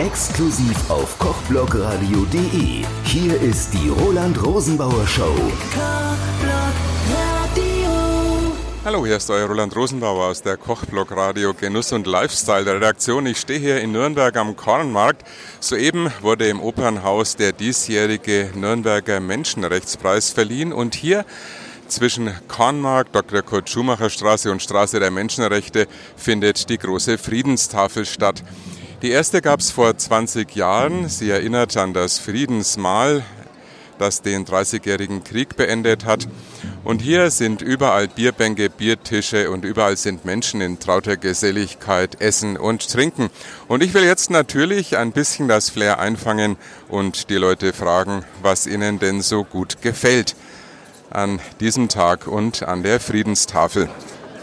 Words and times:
Exklusiv 0.00 0.90
auf 0.90 1.16
kochblogradio.de. 1.20 2.84
Hier 3.04 3.40
ist 3.40 3.72
die 3.72 3.88
Roland 3.90 4.44
Rosenbauer 4.44 5.06
Show. 5.06 5.32
Hallo, 8.84 9.06
hier 9.06 9.18
ist 9.18 9.30
euer 9.30 9.46
Roland 9.46 9.76
Rosenbauer 9.76 10.26
aus 10.26 10.42
der 10.42 10.56
Kochblog 10.56 11.12
Radio 11.12 11.54
Genuss 11.54 11.92
und 11.92 12.08
Lifestyle 12.08 12.64
der 12.64 12.74
Redaktion. 12.74 13.24
Ich 13.26 13.38
stehe 13.38 13.60
hier 13.60 13.80
in 13.80 13.92
Nürnberg 13.92 14.36
am 14.36 14.56
Kornmarkt. 14.56 15.22
Soeben 15.60 16.10
wurde 16.22 16.48
im 16.48 16.60
Opernhaus 16.60 17.36
der 17.36 17.52
diesjährige 17.52 18.50
Nürnberger 18.56 19.20
Menschenrechtspreis 19.20 20.30
verliehen 20.30 20.72
und 20.72 20.96
hier 20.96 21.24
zwischen 21.86 22.32
Kornmarkt, 22.48 23.14
Dr. 23.14 23.42
Kurt 23.42 23.70
Schumacher 23.70 24.10
Straße 24.10 24.50
und 24.50 24.60
Straße 24.60 24.98
der 24.98 25.12
Menschenrechte 25.12 25.86
findet 26.16 26.68
die 26.68 26.78
große 26.78 27.16
Friedenstafel 27.16 28.04
statt. 28.06 28.42
Die 29.04 29.10
erste 29.10 29.42
gab 29.42 29.60
es 29.60 29.70
vor 29.70 29.94
20 29.94 30.56
Jahren. 30.56 31.10
Sie 31.10 31.28
erinnert 31.28 31.76
an 31.76 31.92
das 31.92 32.18
Friedensmahl, 32.18 33.22
das 33.98 34.22
den 34.22 34.46
30-jährigen 34.46 35.22
Krieg 35.22 35.56
beendet 35.56 36.06
hat. 36.06 36.26
Und 36.84 37.02
hier 37.02 37.30
sind 37.30 37.60
überall 37.60 38.08
Bierbänke, 38.08 38.70
Biertische 38.70 39.50
und 39.50 39.66
überall 39.66 39.98
sind 39.98 40.24
Menschen 40.24 40.62
in 40.62 40.78
trauter 40.78 41.18
Geselligkeit 41.18 42.18
essen 42.22 42.56
und 42.56 42.90
trinken. 42.90 43.28
Und 43.68 43.82
ich 43.82 43.92
will 43.92 44.04
jetzt 44.04 44.30
natürlich 44.30 44.96
ein 44.96 45.12
bisschen 45.12 45.48
das 45.48 45.68
Flair 45.68 45.98
einfangen 45.98 46.56
und 46.88 47.28
die 47.28 47.36
Leute 47.36 47.74
fragen, 47.74 48.24
was 48.40 48.66
ihnen 48.66 49.00
denn 49.00 49.20
so 49.20 49.44
gut 49.44 49.82
gefällt 49.82 50.34
an 51.10 51.40
diesem 51.60 51.90
Tag 51.90 52.26
und 52.26 52.62
an 52.62 52.82
der 52.82 53.00
Friedenstafel. 53.00 53.90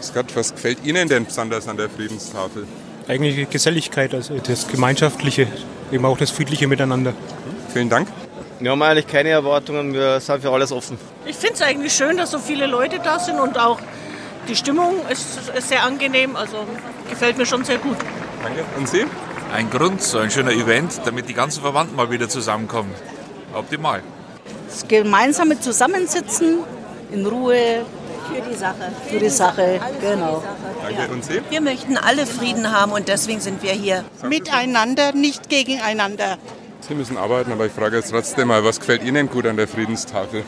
Scott, 0.00 0.36
was 0.36 0.52
gefällt 0.52 0.84
Ihnen 0.84 1.08
denn 1.08 1.24
besonders 1.24 1.66
an 1.66 1.76
der 1.76 1.90
Friedenstafel? 1.90 2.68
Eigentlich 3.08 3.34
die 3.34 3.46
Geselligkeit, 3.46 4.14
also 4.14 4.34
das 4.38 4.68
Gemeinschaftliche, 4.68 5.48
eben 5.90 6.04
auch 6.04 6.16
das 6.16 6.30
friedliche 6.30 6.68
Miteinander. 6.68 7.14
Vielen 7.72 7.88
Dank. 7.88 8.08
Wir 8.60 8.70
haben 8.70 8.82
eigentlich 8.82 9.08
keine 9.08 9.30
Erwartungen, 9.30 9.92
wir 9.92 10.20
sind 10.20 10.40
für 10.42 10.50
alles 10.50 10.70
offen. 10.70 10.96
Ich 11.26 11.36
finde 11.36 11.54
es 11.54 11.62
eigentlich 11.62 11.92
schön, 11.92 12.16
dass 12.16 12.30
so 12.30 12.38
viele 12.38 12.66
Leute 12.66 13.00
da 13.02 13.18
sind 13.18 13.40
und 13.40 13.58
auch 13.58 13.80
die 14.48 14.54
Stimmung 14.54 14.94
ist, 15.10 15.50
ist 15.56 15.68
sehr 15.68 15.82
angenehm, 15.82 16.36
also 16.36 16.58
gefällt 17.10 17.38
mir 17.38 17.46
schon 17.46 17.64
sehr 17.64 17.78
gut. 17.78 17.96
Danke. 18.42 18.64
Und 18.76 18.88
Sie? 18.88 19.04
Ein 19.52 19.68
Grund, 19.68 20.00
so 20.00 20.18
ein 20.18 20.30
schöner 20.30 20.52
Event, 20.52 21.00
damit 21.04 21.28
die 21.28 21.34
ganzen 21.34 21.60
Verwandten 21.60 21.96
mal 21.96 22.10
wieder 22.10 22.28
zusammenkommen. 22.28 22.92
Optimal. 23.52 24.02
Das 24.68 24.86
gemeinsame 24.88 25.60
Zusammensitzen 25.60 26.60
in 27.12 27.26
Ruhe 27.26 27.84
Für 28.34 28.50
die 28.50 28.56
Sache. 28.56 28.92
für 29.08 29.18
die 29.18 29.28
Sache, 29.28 29.80
genau. 30.00 30.42
Danke. 30.82 31.12
Und 31.12 31.24
Sie? 31.24 31.40
Wir 31.50 31.60
möchten 31.60 31.96
alle 31.96 32.26
Frieden 32.26 32.72
haben 32.72 32.92
und 32.92 33.08
deswegen 33.08 33.40
sind 33.40 33.62
wir 33.62 33.72
hier. 33.72 34.04
Miteinander, 34.22 35.12
nicht 35.12 35.48
gegeneinander. 35.48 36.38
Sie 36.80 36.94
müssen 36.94 37.16
arbeiten, 37.16 37.52
aber 37.52 37.66
ich 37.66 37.72
frage 37.72 37.96
jetzt 37.96 38.10
trotzdem 38.10 38.48
mal, 38.48 38.64
was 38.64 38.80
gefällt 38.80 39.04
Ihnen 39.04 39.28
gut 39.28 39.46
an 39.46 39.56
der 39.56 39.68
Friedenstafel? 39.68 40.44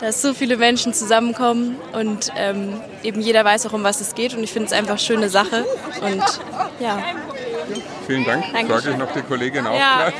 dass 0.00 0.20
so 0.20 0.34
viele 0.34 0.58
Menschen 0.58 0.92
zusammenkommen 0.92 1.76
und 1.92 2.30
ähm, 2.36 2.78
eben 3.02 3.20
jeder 3.22 3.42
weiß 3.44 3.66
auch, 3.66 3.72
um 3.72 3.84
was 3.84 4.02
es 4.02 4.14
geht. 4.14 4.34
Und 4.34 4.42
ich 4.42 4.52
finde 4.52 4.66
es 4.66 4.72
einfach 4.72 4.90
eine 4.90 4.98
schöne 4.98 5.30
Sache. 5.30 5.64
Und 6.02 6.22
ja. 6.78 6.98
Vielen 8.06 8.24
Dank. 8.24 8.44
Dankeschön. 8.52 8.68
Frage 8.68 8.90
ich 8.90 8.96
noch 8.98 9.12
die 9.12 9.22
Kollegin 9.22 9.66
auch 9.66 9.78
Ja. 9.78 10.12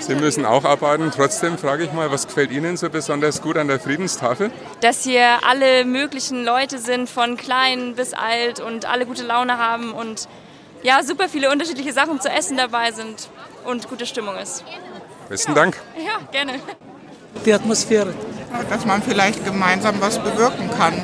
Sie 0.00 0.14
müssen 0.14 0.44
auch 0.46 0.64
arbeiten. 0.64 1.10
Trotzdem 1.14 1.58
frage 1.58 1.84
ich 1.84 1.92
mal, 1.92 2.10
was 2.10 2.26
gefällt 2.26 2.50
Ihnen 2.50 2.76
so 2.76 2.88
besonders 2.90 3.42
gut 3.42 3.56
an 3.56 3.68
der 3.68 3.78
Friedenstafel? 3.78 4.50
Dass 4.80 5.04
hier 5.04 5.40
alle 5.48 5.84
möglichen 5.84 6.44
Leute 6.44 6.78
sind, 6.78 7.08
von 7.08 7.36
klein 7.36 7.94
bis 7.94 8.14
alt 8.14 8.60
und 8.60 8.86
alle 8.86 9.06
gute 9.06 9.22
Laune 9.22 9.58
haben 9.58 9.92
und 9.92 10.28
ja, 10.82 11.02
super 11.02 11.28
viele 11.28 11.50
unterschiedliche 11.50 11.92
Sachen 11.92 12.20
zu 12.20 12.30
essen 12.30 12.56
dabei 12.56 12.92
sind 12.92 13.28
und 13.64 13.88
gute 13.88 14.06
Stimmung 14.06 14.36
ist. 14.36 14.64
Besten 15.28 15.54
Dank. 15.54 15.76
Ja, 15.96 16.18
gerne. 16.32 16.54
Die 17.44 17.52
Atmosphäre. 17.52 18.14
dass 18.68 18.84
man 18.84 19.02
vielleicht 19.02 19.44
gemeinsam 19.44 20.00
was 20.00 20.18
bewirken 20.18 20.70
kann. 20.76 20.94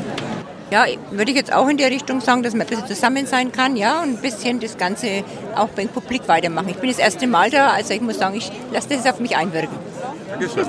Ja, 0.71 0.85
würde 1.13 1.31
ich 1.31 1.37
jetzt 1.37 1.53
auch 1.53 1.69
in 1.69 1.77
die 1.77 1.85
Richtung 1.85 2.21
sagen, 2.21 2.43
dass 2.43 2.53
man 2.53 2.63
ein 2.63 2.69
bisschen 2.69 2.87
zusammen 2.87 3.27
sein 3.27 3.53
kann, 3.53 3.77
ja, 3.77 4.03
und 4.03 4.09
ein 4.09 4.17
bisschen 4.17 4.59
das 4.59 4.77
Ganze 4.77 5.23
auch 5.55 5.69
beim 5.69 5.89
Publik 5.89 6.27
weitermachen. 6.27 6.69
Ich 6.71 6.77
bin 6.77 6.91
das 6.91 6.99
erste 6.99 7.29
Mal 7.29 7.51
da, 7.51 7.71
also 7.71 7.95
ich 7.95 8.01
muss 8.01 8.19
sagen, 8.19 8.35
ich 8.35 8.51
lasse 8.73 8.89
das 8.89 9.07
auf 9.07 9.21
mich 9.21 9.37
einwirken. 9.37 9.79
Dankeschön. 10.29 10.67